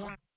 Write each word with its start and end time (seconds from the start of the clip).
What? 0.00 0.30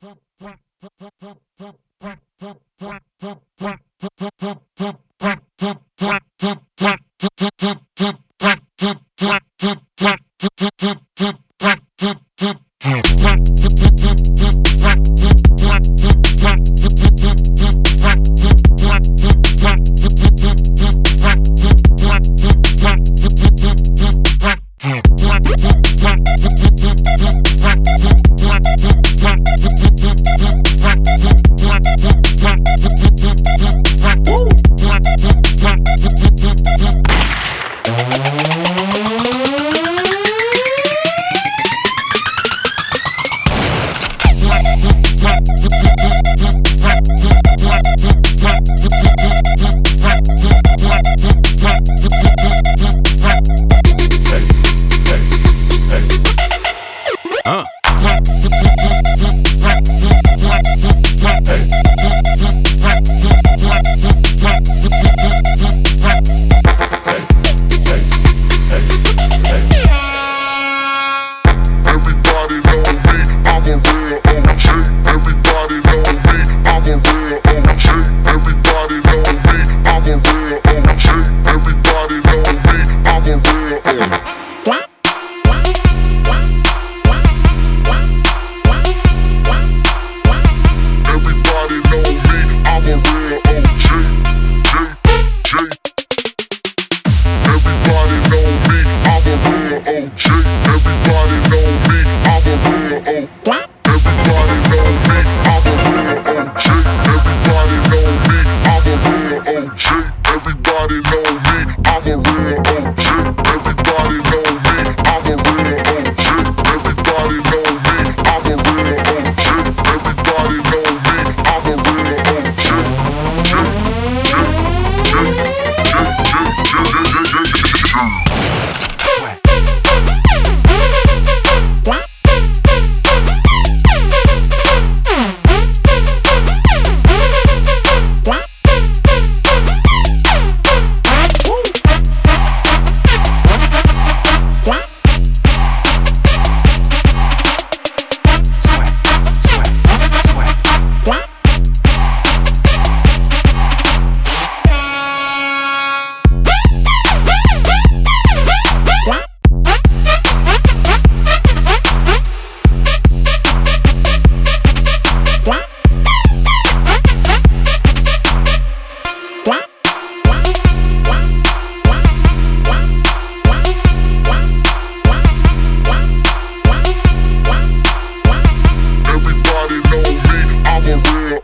Everybody 103.14 103.30
know 103.30 104.89
me, 104.89 105.22
I'm 105.45 105.67
a 105.67 105.78
real 105.86 106.17
OG. 106.33 106.66
Everybody 107.14 107.78
know 107.92 108.09
me, 108.25 108.38
I'm 108.66 108.88
a 108.88 109.02
real 109.05 109.61
OG. 109.70 109.86
Everybody 110.25 110.97
know 111.11 111.22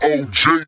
OJ. 0.09 0.65